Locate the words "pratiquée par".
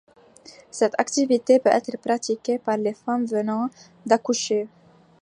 1.99-2.75